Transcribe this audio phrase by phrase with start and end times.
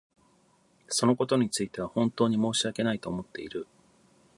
[0.87, 3.67] そのことについては本当に申し訳ないと思っている。